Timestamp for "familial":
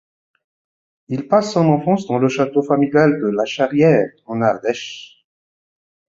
2.63-3.19